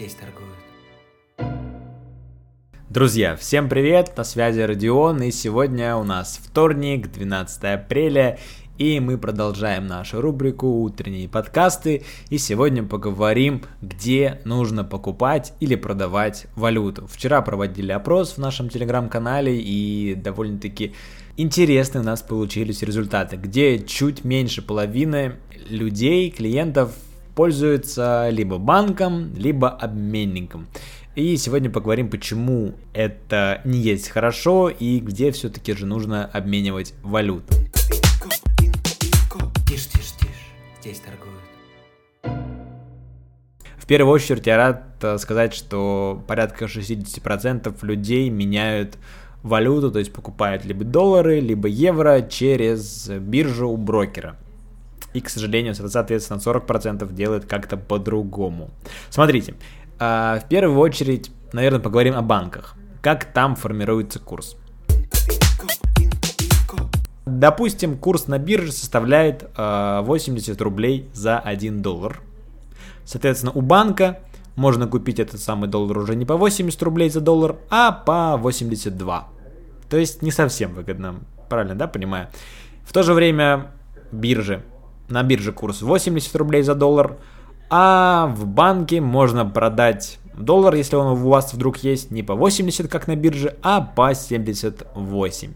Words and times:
здесь 0.00 0.14
торгуют. 0.14 0.56
Друзья, 2.88 3.36
всем 3.36 3.68
привет, 3.68 4.16
на 4.16 4.24
связи 4.24 4.60
Родион, 4.60 5.22
и 5.22 5.30
сегодня 5.30 5.94
у 5.96 6.04
нас 6.04 6.40
вторник, 6.42 7.12
12 7.12 7.64
апреля, 7.64 8.38
и 8.78 8.98
мы 8.98 9.18
продолжаем 9.18 9.86
нашу 9.86 10.22
рубрику 10.22 10.66
«Утренние 10.82 11.28
подкасты», 11.28 12.02
и 12.30 12.38
сегодня 12.38 12.82
поговорим, 12.82 13.62
где 13.82 14.40
нужно 14.44 14.84
покупать 14.84 15.52
или 15.60 15.74
продавать 15.74 16.46
валюту. 16.56 17.06
Вчера 17.06 17.42
проводили 17.42 17.92
опрос 17.92 18.32
в 18.32 18.38
нашем 18.38 18.70
телеграм-канале, 18.70 19.60
и 19.60 20.14
довольно-таки 20.14 20.94
интересные 21.36 22.00
у 22.00 22.06
нас 22.06 22.22
получились 22.22 22.82
результаты, 22.82 23.36
где 23.36 23.78
чуть 23.78 24.24
меньше 24.24 24.62
половины 24.62 25.34
людей, 25.68 26.30
клиентов 26.30 26.92
пользуются 27.40 28.28
либо 28.28 28.58
банком, 28.58 29.32
либо 29.34 29.70
обменником. 29.70 30.66
И 31.14 31.38
сегодня 31.38 31.70
поговорим, 31.70 32.10
почему 32.10 32.74
это 32.92 33.62
не 33.64 33.78
есть 33.78 34.10
хорошо 34.10 34.68
и 34.68 35.00
где 35.00 35.30
все-таки 35.30 35.72
же 35.72 35.86
нужно 35.86 36.26
обменивать 36.26 36.92
валюту. 37.02 37.46
Тише, 39.66 39.88
тише, 39.88 40.12
тише, 40.18 40.30
здесь 40.82 41.00
торгуют. 41.00 41.40
В 43.78 43.86
первую 43.86 44.12
очередь 44.12 44.46
я 44.46 44.58
рад 44.58 45.02
э, 45.02 45.16
сказать, 45.16 45.54
что 45.54 46.22
порядка 46.28 46.66
60% 46.66 47.74
людей 47.86 48.28
меняют 48.28 48.98
валюту, 49.42 49.90
то 49.90 49.98
есть 49.98 50.12
покупают 50.12 50.66
либо 50.66 50.84
доллары, 50.84 51.40
либо 51.40 51.68
евро 51.68 52.20
через 52.20 53.08
биржу 53.08 53.70
у 53.70 53.78
брокера. 53.78 54.36
И, 55.12 55.20
к 55.20 55.28
сожалению, 55.28 55.74
соответственно, 55.74 56.38
40% 56.38 57.12
делают 57.12 57.46
как-то 57.46 57.76
по-другому. 57.76 58.70
Смотрите, 59.08 59.54
а, 59.98 60.38
в 60.38 60.48
первую 60.48 60.78
очередь, 60.78 61.30
наверное, 61.52 61.80
поговорим 61.80 62.14
о 62.14 62.22
банках. 62.22 62.76
Как 63.02 63.32
там 63.32 63.56
формируется 63.56 64.18
курс? 64.18 64.56
Допустим, 67.26 67.96
курс 67.96 68.26
на 68.26 68.38
бирже 68.38 68.72
составляет 68.72 69.48
80 69.56 70.60
а, 70.60 70.64
рублей 70.64 71.08
за 71.12 71.38
1 71.38 71.82
доллар. 71.82 72.20
Соответственно, 73.04 73.52
у 73.52 73.60
банка 73.60 74.20
можно 74.56 74.86
купить 74.86 75.18
этот 75.18 75.40
самый 75.40 75.68
доллар 75.68 75.98
уже 75.98 76.14
не 76.14 76.24
по 76.24 76.36
80 76.36 76.82
рублей 76.82 77.08
за 77.10 77.20
доллар, 77.20 77.56
а 77.70 77.92
по 77.92 78.36
82. 78.36 79.28
То 79.88 79.96
есть 79.96 80.22
не 80.22 80.30
совсем 80.30 80.74
выгодно. 80.74 81.20
Правильно, 81.48 81.74
да, 81.74 81.86
понимаю? 81.86 82.28
В 82.84 82.92
то 82.92 83.02
же 83.02 83.14
время 83.14 83.72
биржи. 84.12 84.62
На 85.10 85.22
бирже 85.22 85.52
курс 85.52 85.82
80 85.82 86.34
рублей 86.36 86.62
за 86.62 86.74
доллар, 86.74 87.18
а 87.68 88.32
в 88.36 88.46
банке 88.46 89.00
можно 89.00 89.44
продать 89.44 90.18
доллар, 90.34 90.74
если 90.74 90.96
он 90.96 91.08
у 91.08 91.28
вас 91.28 91.52
вдруг 91.52 91.78
есть, 91.78 92.10
не 92.10 92.22
по 92.22 92.34
80, 92.34 92.88
как 92.88 93.08
на 93.08 93.16
бирже, 93.16 93.56
а 93.62 93.80
по 93.80 94.14
78. 94.14 95.52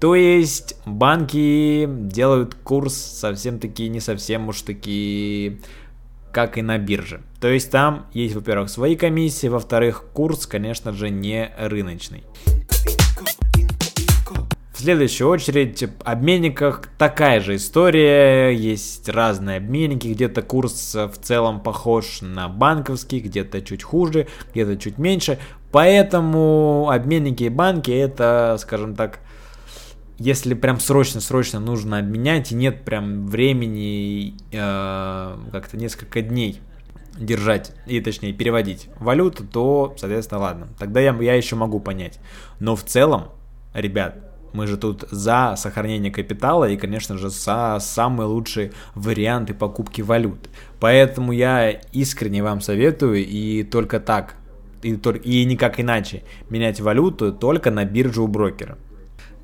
То 0.00 0.14
есть 0.14 0.76
банки 0.86 1.88
делают 1.88 2.54
курс 2.54 2.94
совсем 2.94 3.58
таки 3.58 3.88
не 3.88 4.00
совсем 4.00 4.48
уж 4.48 4.62
таки 4.62 5.60
как 6.32 6.58
и 6.58 6.62
на 6.62 6.78
бирже. 6.78 7.20
То 7.40 7.48
есть 7.48 7.70
там 7.70 8.06
есть, 8.12 8.34
во-первых, 8.34 8.68
свои 8.68 8.96
комиссии, 8.96 9.46
во-вторых, 9.46 10.04
курс, 10.12 10.46
конечно 10.46 10.92
же, 10.92 11.10
не 11.10 11.52
рыночный 11.58 12.24
следующую 14.84 15.28
очередь, 15.28 15.84
обменниках 16.04 16.82
такая 16.98 17.40
же 17.40 17.56
история. 17.56 18.50
Есть 18.50 19.08
разные 19.08 19.56
обменники, 19.56 20.08
где-то 20.08 20.42
курс 20.42 20.94
в 20.94 21.14
целом 21.22 21.60
похож 21.60 22.20
на 22.20 22.48
банковский, 22.48 23.20
где-то 23.20 23.62
чуть 23.62 23.82
хуже, 23.82 24.28
где-то 24.52 24.76
чуть 24.76 24.98
меньше. 24.98 25.38
Поэтому 25.72 26.90
обменники 26.90 27.44
и 27.44 27.48
банки 27.48 27.90
это, 27.90 28.56
скажем 28.60 28.94
так, 28.94 29.20
если 30.18 30.54
прям 30.54 30.78
срочно-срочно 30.78 31.60
нужно 31.60 31.98
обменять, 31.98 32.52
и 32.52 32.54
нет 32.54 32.84
прям 32.84 33.26
времени, 33.26 34.34
э, 34.52 35.36
как-то 35.50 35.76
несколько 35.76 36.20
дней 36.20 36.60
держать, 37.18 37.72
и 37.86 38.00
точнее 38.00 38.32
переводить 38.32 38.88
валюту, 39.00 39.44
то, 39.44 39.94
соответственно, 39.96 40.40
ладно. 40.42 40.68
Тогда 40.78 41.00
я, 41.00 41.16
я 41.20 41.34
еще 41.34 41.56
могу 41.56 41.80
понять. 41.80 42.20
Но 42.60 42.76
в 42.76 42.84
целом, 42.84 43.30
ребят, 43.72 44.33
мы 44.54 44.68
же 44.68 44.76
тут 44.76 45.04
за 45.10 45.54
сохранение 45.56 46.12
капитала 46.12 46.68
и, 46.68 46.76
конечно 46.76 47.18
же, 47.18 47.28
за 47.28 47.78
самые 47.80 48.28
лучшие 48.28 48.72
варианты 48.94 49.52
покупки 49.52 50.00
валют. 50.00 50.48
Поэтому 50.78 51.32
я 51.32 51.70
искренне 51.70 52.42
вам 52.42 52.60
советую 52.60 53.26
и 53.26 53.64
только 53.64 53.98
так, 53.98 54.36
и, 54.82 54.92
и 54.92 55.44
никак 55.44 55.80
иначе 55.80 56.22
менять 56.48 56.80
валюту 56.80 57.32
только 57.32 57.72
на 57.72 57.84
бирже 57.84 58.22
у 58.22 58.28
брокера. 58.28 58.78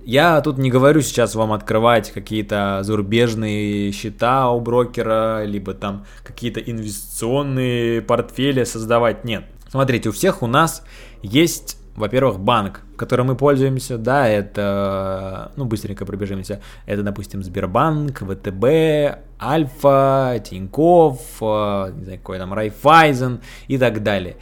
Я 0.04 0.40
тут 0.40 0.58
не 0.58 0.70
говорю 0.70 1.02
сейчас 1.02 1.34
вам 1.34 1.52
открывать 1.52 2.12
какие-то 2.12 2.80
зарубежные 2.82 3.90
счета 3.90 4.48
у 4.50 4.60
брокера, 4.60 5.44
либо 5.44 5.74
там 5.74 6.06
какие-то 6.22 6.60
инвестиционные 6.60 8.00
портфели 8.00 8.62
создавать. 8.62 9.24
Нет. 9.24 9.44
Смотрите, 9.68 10.08
у 10.08 10.12
всех 10.12 10.42
у 10.42 10.46
нас 10.46 10.84
есть 11.22 11.79
во-первых, 11.96 12.40
банк, 12.40 12.82
которым 12.96 13.28
мы 13.28 13.36
пользуемся, 13.36 13.98
да, 13.98 14.28
это, 14.28 15.52
ну, 15.56 15.64
быстренько 15.64 16.06
пробежимся, 16.06 16.60
это, 16.86 17.02
допустим, 17.02 17.42
Сбербанк, 17.42 18.20
ВТБ, 18.20 19.18
Альфа, 19.40 20.42
Тиньков, 20.44 21.20
э, 21.40 21.92
не 21.96 22.04
знаю, 22.04 22.18
какой 22.18 22.38
там, 22.38 22.52
Райфайзен 22.52 23.40
и 23.68 23.78
так 23.78 24.02
далее. 24.02 24.36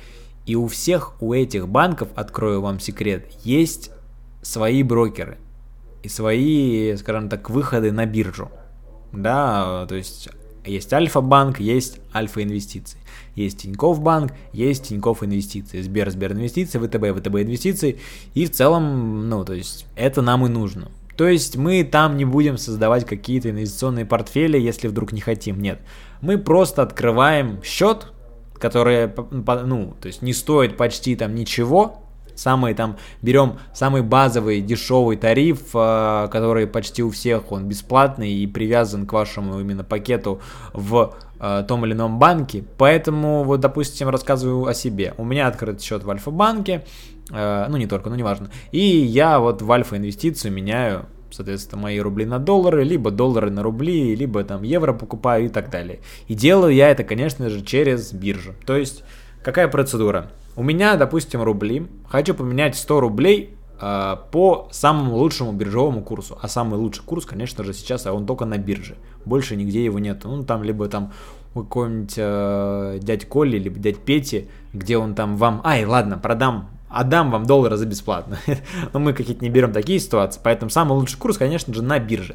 И 0.46 0.56
у 0.56 0.66
всех, 0.66 1.20
у 1.20 1.34
этих 1.34 1.68
банков, 1.68 2.08
открою 2.14 2.62
вам 2.62 2.80
секрет, 2.80 3.26
есть 3.44 3.90
свои 4.42 4.82
брокеры 4.82 5.38
и 6.02 6.08
свои, 6.08 6.96
скажем 6.96 7.28
так, 7.28 7.50
выходы 7.50 7.92
на 7.92 8.06
биржу. 8.06 8.50
Да, 9.12 9.86
то 9.88 9.94
есть 9.94 10.28
есть 10.68 10.92
Альфа-банк, 10.92 11.60
есть 11.60 12.00
Альфа-инвестиции. 12.14 12.98
Есть 13.34 13.58
Тинькофф 13.58 14.00
банк, 14.00 14.32
есть 14.52 14.88
Тинькофф 14.88 15.22
инвестиции, 15.22 15.80
Сбер, 15.80 16.10
Сбер 16.10 16.32
инвестиции, 16.32 16.78
ВТБ, 16.78 17.18
ВТБ 17.18 17.36
инвестиции. 17.36 17.98
И 18.34 18.46
в 18.46 18.50
целом, 18.50 19.28
ну, 19.28 19.44
то 19.44 19.52
есть 19.52 19.86
это 19.96 20.22
нам 20.22 20.44
и 20.46 20.48
нужно. 20.48 20.90
То 21.16 21.26
есть 21.26 21.56
мы 21.56 21.82
там 21.82 22.16
не 22.16 22.24
будем 22.24 22.58
создавать 22.58 23.04
какие-то 23.04 23.50
инвестиционные 23.50 24.06
портфели, 24.06 24.58
если 24.58 24.86
вдруг 24.88 25.12
не 25.12 25.20
хотим. 25.20 25.60
Нет. 25.60 25.80
Мы 26.20 26.38
просто 26.38 26.82
открываем 26.82 27.60
счет, 27.62 28.12
который, 28.58 29.10
ну, 29.30 29.96
то 30.00 30.06
есть 30.06 30.22
не 30.22 30.32
стоит 30.32 30.76
почти 30.76 31.16
там 31.16 31.34
ничего, 31.34 32.02
самый 32.38 32.74
там, 32.74 32.96
берем 33.20 33.58
самый 33.74 34.02
базовый 34.02 34.60
дешевый 34.60 35.16
тариф, 35.16 35.60
э, 35.74 36.28
который 36.30 36.66
почти 36.66 37.02
у 37.02 37.10
всех, 37.10 37.50
он 37.52 37.66
бесплатный 37.66 38.32
и 38.32 38.46
привязан 38.46 39.06
к 39.06 39.12
вашему 39.12 39.60
именно 39.60 39.84
пакету 39.84 40.40
в 40.72 41.14
э, 41.40 41.64
том 41.66 41.84
или 41.84 41.92
ином 41.92 42.18
банке. 42.18 42.64
Поэтому, 42.78 43.44
вот, 43.44 43.60
допустим, 43.60 44.08
рассказываю 44.08 44.66
о 44.66 44.74
себе. 44.74 45.14
У 45.18 45.24
меня 45.24 45.48
открыт 45.48 45.82
счет 45.82 46.04
в 46.04 46.10
Альфа-банке, 46.10 46.84
э, 47.30 47.66
ну, 47.68 47.76
не 47.76 47.86
только, 47.86 48.08
но 48.08 48.16
неважно. 48.16 48.50
И 48.70 48.80
я 48.80 49.40
вот 49.40 49.62
в 49.62 49.70
Альфа-инвестицию 49.70 50.52
меняю 50.52 51.06
соответственно, 51.30 51.82
мои 51.82 51.98
рубли 51.98 52.24
на 52.24 52.38
доллары, 52.38 52.84
либо 52.84 53.10
доллары 53.10 53.50
на 53.50 53.62
рубли, 53.62 54.16
либо 54.16 54.42
там 54.44 54.62
евро 54.62 54.94
покупаю 54.94 55.44
и 55.44 55.48
так 55.48 55.70
далее. 55.70 56.00
И 56.26 56.34
делаю 56.34 56.74
я 56.74 56.88
это, 56.88 57.04
конечно 57.04 57.50
же, 57.50 57.62
через 57.62 58.14
биржу. 58.14 58.54
То 58.66 58.76
есть, 58.76 59.04
какая 59.42 59.68
процедура? 59.68 60.30
У 60.58 60.64
меня, 60.64 60.96
допустим, 60.96 61.40
рубли. 61.40 61.86
Хочу 62.08 62.34
поменять 62.34 62.74
100 62.74 62.98
рублей 62.98 63.54
э, 63.80 64.16
по 64.32 64.66
самому 64.72 65.14
лучшему 65.14 65.52
биржевому 65.52 66.02
курсу. 66.02 66.36
А 66.42 66.48
самый 66.48 66.80
лучший 66.80 67.04
курс, 67.04 67.26
конечно 67.26 67.62
же, 67.62 67.72
сейчас 67.72 68.06
а 68.06 68.12
он 68.12 68.26
только 68.26 68.44
на 68.44 68.58
бирже. 68.58 68.96
Больше 69.24 69.54
нигде 69.54 69.84
его 69.84 70.00
нет. 70.00 70.24
Ну, 70.24 70.42
там 70.42 70.64
либо 70.64 70.88
там 70.88 71.12
у 71.54 71.62
какого-нибудь 71.62 72.14
э, 72.16 72.98
дядь 73.00 73.28
Коли, 73.28 73.56
либо 73.56 73.78
дядь 73.78 73.98
Пети, 73.98 74.48
где 74.72 74.98
он 74.98 75.14
там 75.14 75.36
вам... 75.36 75.60
Ай, 75.62 75.84
ладно, 75.84 76.18
продам 76.18 76.70
отдам 76.88 77.30
вам 77.30 77.46
доллары 77.46 77.76
за 77.76 77.86
бесплатно. 77.86 78.40
Но 78.92 78.98
мы 78.98 79.12
какие-то 79.12 79.44
не 79.44 79.50
берем 79.50 79.72
такие 79.72 80.00
ситуации, 80.00 80.40
поэтому 80.42 80.70
самый 80.70 80.94
лучший 80.94 81.18
курс, 81.18 81.38
конечно 81.38 81.72
же, 81.72 81.84
на 81.84 82.00
бирже. 82.00 82.34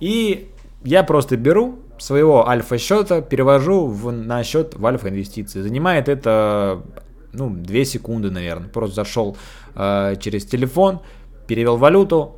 И 0.00 0.50
я 0.82 1.02
просто 1.02 1.38
беру 1.38 1.78
своего 1.98 2.46
альфа-счета, 2.46 3.22
перевожу 3.22 3.86
в, 3.86 4.12
на 4.12 4.44
счет 4.44 4.74
в 4.76 4.84
альфа-инвестиции. 4.84 5.62
Занимает 5.62 6.10
это 6.10 6.82
ну, 7.34 7.50
2 7.50 7.84
секунды, 7.84 8.30
наверное. 8.30 8.68
Просто 8.68 8.96
зашел 8.96 9.36
э, 9.74 10.16
через 10.20 10.44
телефон, 10.46 11.00
перевел 11.46 11.76
валюту, 11.76 12.36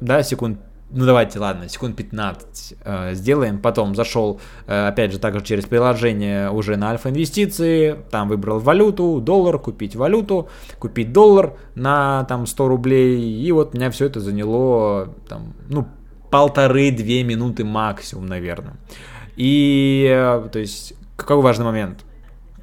да, 0.00 0.22
секунд 0.22 0.58
ну 0.90 1.04
давайте, 1.04 1.38
ладно, 1.38 1.68
секунд 1.68 1.96
15 1.96 2.74
э, 2.82 3.14
сделаем. 3.14 3.58
Потом 3.58 3.94
зашел, 3.94 4.40
э, 4.66 4.88
опять 4.88 5.12
же, 5.12 5.18
также 5.18 5.42
через 5.42 5.66
приложение 5.66 6.50
уже 6.50 6.76
на 6.76 6.90
Альфа 6.90 7.10
Инвестиции. 7.10 7.96
Там 8.10 8.28
выбрал 8.28 8.58
валюту, 8.58 9.20
доллар, 9.20 9.58
купить 9.58 9.96
валюту, 9.96 10.48
купить 10.78 11.12
доллар 11.12 11.58
на 11.74 12.24
там 12.24 12.46
100 12.46 12.68
рублей. 12.68 13.20
И 13.20 13.52
вот 13.52 13.74
меня 13.74 13.90
все 13.90 14.06
это 14.06 14.20
заняло 14.20 15.14
там, 15.28 15.52
ну, 15.68 15.86
полторы-две 16.30 17.22
минуты 17.22 17.64
максимум, 17.64 18.26
наверное. 18.26 18.76
И, 19.36 20.08
э, 20.10 20.48
то 20.50 20.58
есть, 20.58 20.94
какой 21.16 21.42
важный 21.42 21.66
момент? 21.66 22.04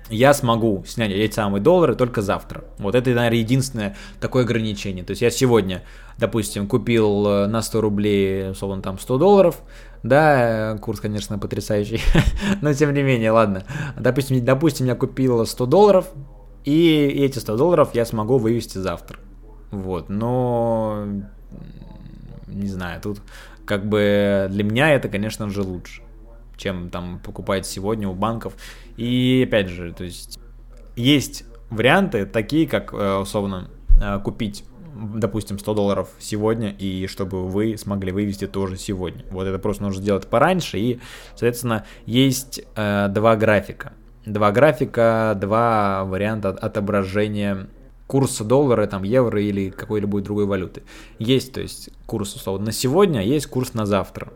Я 0.09 0.33
смогу 0.33 0.83
снять 0.87 1.11
эти 1.11 1.33
самые 1.33 1.61
доллары 1.61 1.95
только 1.95 2.21
завтра. 2.21 2.63
Вот 2.77 2.95
это, 2.95 3.09
наверное, 3.11 3.39
единственное 3.39 3.95
такое 4.19 4.43
ограничение. 4.43 5.03
То 5.03 5.11
есть 5.11 5.21
я 5.21 5.31
сегодня, 5.31 5.83
допустим, 6.17 6.67
купил 6.67 7.27
э, 7.27 7.47
на 7.47 7.61
100 7.61 7.81
рублей, 7.81 8.51
условно, 8.51 8.81
там 8.81 8.99
100 8.99 9.17
долларов, 9.17 9.61
да, 10.03 10.77
курс, 10.81 10.99
конечно, 10.99 11.39
потрясающий, 11.39 12.01
но 12.61 12.73
тем 12.73 12.93
не 12.93 13.01
менее, 13.01 13.31
ладно. 13.31 13.63
Допустим, 13.99 14.43
допустим, 14.45 14.85
я 14.85 14.95
купил 14.95 15.45
100 15.45 15.65
долларов, 15.65 16.07
и 16.63 17.05
эти 17.05 17.39
100 17.39 17.57
долларов 17.57 17.89
я 17.93 18.05
смогу 18.05 18.37
вывести 18.37 18.77
завтра. 18.77 19.19
Вот, 19.71 20.09
но 20.09 21.05
не 22.47 22.67
знаю, 22.67 23.01
тут 23.01 23.19
как 23.65 23.87
бы 23.87 24.47
для 24.49 24.63
меня 24.63 24.91
это, 24.91 25.09
конечно 25.09 25.49
же, 25.49 25.63
лучше, 25.63 26.01
чем 26.57 26.89
там 26.89 27.19
покупать 27.19 27.65
сегодня 27.65 28.07
у 28.07 28.13
банков. 28.13 28.53
И 28.97 29.45
опять 29.47 29.69
же, 29.69 29.93
то 29.93 30.03
есть 30.03 30.39
есть 30.95 31.45
варианты 31.69 32.25
такие, 32.25 32.67
как 32.67 32.93
э, 32.93 33.17
условно 33.17 33.69
э, 34.01 34.19
купить 34.19 34.63
допустим, 34.95 35.59
100 35.59 35.73
долларов 35.73 36.09
сегодня, 36.19 36.69
и 36.69 37.07
чтобы 37.07 37.47
вы 37.47 37.77
смогли 37.77 38.11
вывести 38.11 38.47
тоже 38.47 38.77
сегодня. 38.77 39.25
Вот 39.29 39.45
это 39.45 39.59
просто 39.59 39.83
нужно 39.83 40.01
сделать 40.01 40.27
пораньше, 40.27 40.79
и, 40.79 40.99
соответственно, 41.31 41.85
есть 42.05 42.61
э, 42.75 43.07
два 43.09 43.35
графика. 43.35 43.93
Два 44.25 44.51
графика, 44.51 45.37
два 45.39 46.05
варианта 46.05 46.49
отображения 46.49 47.67
курса 48.07 48.43
доллара, 48.43 48.87
там, 48.87 49.03
евро 49.03 49.41
или 49.41 49.69
какой-либо 49.69 50.21
другой 50.21 50.45
валюты. 50.45 50.83
Есть, 51.19 51.53
то 51.53 51.61
есть, 51.61 51.89
курс, 52.05 52.35
условно, 52.35 52.67
на 52.67 52.71
сегодня, 52.71 53.21
есть 53.21 53.47
курс 53.47 53.73
на 53.73 53.85
завтра. 53.85 54.31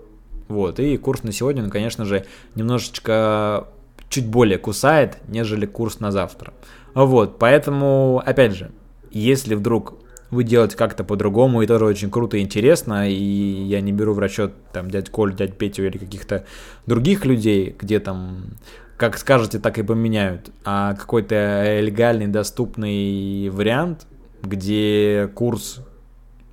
Вот, 0.49 0.79
и 0.79 0.97
курс 0.97 1.23
на 1.23 1.31
сегодня, 1.31 1.63
ну, 1.63 1.69
конечно 1.69 2.05
же, 2.05 2.25
немножечко 2.55 3.67
чуть 4.09 4.27
более 4.27 4.57
кусает, 4.57 5.19
нежели 5.27 5.67
курс 5.67 5.99
на 5.99 6.11
завтра. 6.11 6.53
Вот, 6.95 7.37
поэтому, 7.37 8.21
опять 8.25 8.55
же, 8.55 8.71
если 9.11 9.53
вдруг 9.53 9.93
вы 10.31 10.43
делаете 10.43 10.75
как-то 10.75 11.03
по-другому, 11.03 11.61
и 11.61 11.67
тоже 11.67 11.85
очень 11.85 12.09
круто 12.09 12.37
и 12.37 12.41
интересно, 12.41 13.09
и 13.09 13.13
я 13.13 13.79
не 13.81 13.91
беру 13.91 14.13
в 14.13 14.19
расчет 14.19 14.53
там 14.73 14.89
дядь 14.89 15.09
Коль, 15.09 15.35
дядь 15.35 15.55
Петю 15.55 15.85
или 15.85 15.97
каких-то 15.97 16.45
других 16.87 17.25
людей, 17.25 17.75
где 17.79 17.99
там 17.99 18.57
как 18.97 19.17
скажете, 19.17 19.59
так 19.59 19.77
и 19.77 19.83
поменяют, 19.83 20.51
а 20.65 20.93
какой-то 20.93 21.79
легальный, 21.79 22.27
доступный 22.27 23.49
вариант, 23.49 24.07
где 24.41 25.29
курс 25.33 25.79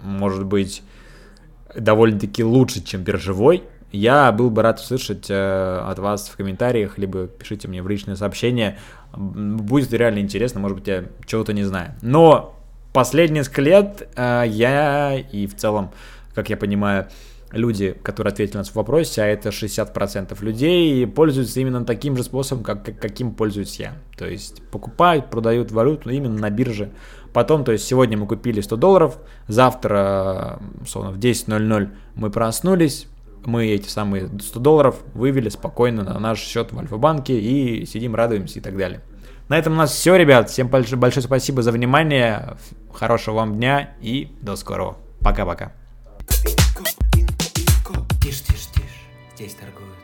может 0.00 0.44
быть 0.44 0.82
довольно-таки 1.74 2.44
лучше, 2.44 2.84
чем 2.84 3.02
биржевой, 3.02 3.64
я 3.96 4.32
был 4.32 4.50
бы 4.50 4.62
рад 4.62 4.78
услышать 4.78 5.26
э, 5.28 5.78
от 5.84 5.98
вас 5.98 6.28
в 6.28 6.36
комментариях, 6.36 6.98
либо 6.98 7.26
пишите 7.26 7.68
мне 7.68 7.82
в 7.82 7.88
личное 7.88 8.16
сообщение. 8.16 8.78
Будет 9.14 9.92
реально 9.92 10.20
интересно, 10.20 10.60
может 10.60 10.78
быть, 10.78 10.86
я 10.86 11.04
чего-то 11.26 11.52
не 11.52 11.64
знаю. 11.64 11.94
Но 12.02 12.54
последние 12.92 13.40
несколько 13.40 13.62
лет 13.62 14.08
э, 14.16 14.44
я 14.46 15.18
и 15.18 15.46
в 15.46 15.56
целом, 15.56 15.90
как 16.34 16.50
я 16.50 16.56
понимаю, 16.56 17.08
люди, 17.52 17.96
которые 18.02 18.32
ответили 18.32 18.58
на 18.58 18.64
свой 18.64 18.82
вопрос, 18.82 19.18
а 19.18 19.24
это 19.24 19.50
60% 19.50 20.36
людей, 20.44 21.06
пользуются 21.06 21.60
именно 21.60 21.84
таким 21.84 22.16
же 22.16 22.22
способом, 22.22 22.64
как, 22.64 22.98
каким 22.98 23.32
пользуюсь 23.32 23.78
я. 23.78 23.94
То 24.16 24.26
есть 24.26 24.62
покупают, 24.70 25.30
продают 25.30 25.70
валюту 25.70 26.10
именно 26.10 26.38
на 26.38 26.50
бирже. 26.50 26.90
Потом, 27.32 27.64
то 27.64 27.72
есть 27.72 27.84
сегодня 27.84 28.16
мы 28.16 28.26
купили 28.26 28.60
100 28.60 28.76
долларов, 28.76 29.18
завтра, 29.46 30.58
условно, 30.80 31.10
в 31.12 31.18
10.00 31.18 31.90
мы 32.14 32.30
проснулись, 32.30 33.08
мы 33.46 33.66
эти 33.66 33.88
самые 33.88 34.28
100 34.28 34.60
долларов 34.60 34.96
вывели 35.14 35.48
спокойно 35.48 36.04
на 36.04 36.18
наш 36.18 36.40
счет 36.40 36.72
в 36.72 36.78
Альфа-банке 36.78 37.38
и 37.38 37.86
сидим, 37.86 38.14
радуемся 38.14 38.58
и 38.58 38.62
так 38.62 38.76
далее. 38.76 39.00
На 39.48 39.58
этом 39.58 39.74
у 39.74 39.76
нас 39.76 39.92
все, 39.92 40.16
ребят. 40.16 40.50
Всем 40.50 40.68
большое, 40.68 41.22
спасибо 41.22 41.62
за 41.62 41.72
внимание. 41.72 42.56
Хорошего 42.92 43.36
вам 43.36 43.56
дня 43.56 43.94
и 44.00 44.32
до 44.40 44.56
скорого. 44.56 44.96
Пока-пока. 45.20 45.72
Тише, 48.20 48.42
тише, 48.44 48.68
тише. 48.74 48.86
Здесь 49.36 49.54
торгуют. 49.54 49.95